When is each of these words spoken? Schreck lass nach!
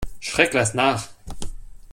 Schreck 0.19 0.55
lass 0.55 0.73
nach! 0.73 1.09